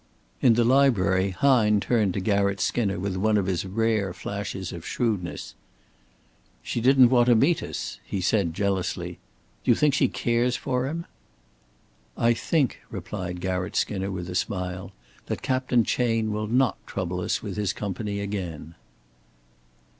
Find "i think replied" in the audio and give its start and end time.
12.17-13.41